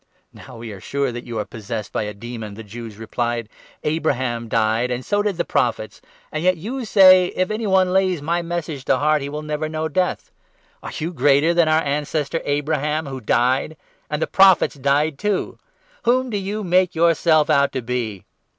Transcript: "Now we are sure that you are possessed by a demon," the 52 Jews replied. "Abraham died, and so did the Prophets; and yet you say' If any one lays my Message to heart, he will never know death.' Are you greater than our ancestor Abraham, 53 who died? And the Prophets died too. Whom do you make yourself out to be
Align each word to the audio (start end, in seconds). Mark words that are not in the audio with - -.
"Now 0.33 0.57
we 0.57 0.71
are 0.71 0.79
sure 0.81 1.11
that 1.11 1.25
you 1.27 1.37
are 1.37 1.45
possessed 1.45 1.91
by 1.91 2.01
a 2.05 2.13
demon," 2.15 2.55
the 2.55 2.63
52 2.63 2.73
Jews 2.73 2.97
replied. 2.97 3.47
"Abraham 3.83 4.47
died, 4.47 4.89
and 4.89 5.05
so 5.05 5.21
did 5.21 5.37
the 5.37 5.45
Prophets; 5.45 6.01
and 6.31 6.43
yet 6.43 6.57
you 6.57 6.85
say' 6.85 7.27
If 7.35 7.51
any 7.51 7.67
one 7.67 7.93
lays 7.93 8.19
my 8.19 8.41
Message 8.41 8.83
to 8.85 8.97
heart, 8.97 9.21
he 9.21 9.29
will 9.29 9.43
never 9.43 9.69
know 9.69 9.87
death.' 9.87 10.31
Are 10.81 10.89
you 10.97 11.13
greater 11.13 11.53
than 11.53 11.67
our 11.67 11.83
ancestor 11.83 12.41
Abraham, 12.45 13.03
53 13.03 13.11
who 13.13 13.21
died? 13.21 13.77
And 14.09 14.19
the 14.19 14.25
Prophets 14.25 14.73
died 14.73 15.19
too. 15.19 15.59
Whom 16.01 16.31
do 16.31 16.37
you 16.37 16.63
make 16.63 16.95
yourself 16.95 17.51
out 17.51 17.71
to 17.73 17.83
be 17.83 18.25